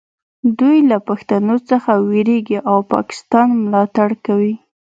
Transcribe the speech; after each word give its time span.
دوی 0.59 0.77
له 0.89 0.97
پښتنو 1.07 1.55
څخه 1.69 1.91
ویریږي 2.09 2.59
او 2.71 2.77
پاکستان 2.93 3.47
ملاتړ 3.63 4.09
کوي 4.25 4.53